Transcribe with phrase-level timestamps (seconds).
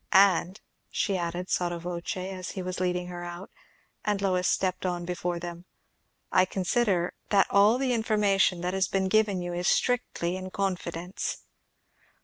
[0.13, 0.59] And,"
[0.89, 3.51] she added sotto voce as he was leading her out,
[4.03, 5.65] and Lois had stepped on before them,
[6.31, 11.43] "I consider that all the information that has been given you is strictly in confidence."